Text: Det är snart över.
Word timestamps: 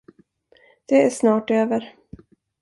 Det 0.85 1.01
är 1.03 1.09
snart 1.09 1.51
över. 1.51 1.95